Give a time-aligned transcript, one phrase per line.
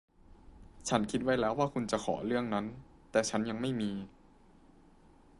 [0.87, 2.65] ฉันคิดไว้แล้วว่าคุณจะขอเรื่องนั้น
[3.11, 3.91] แต่ฉันยังไม่มี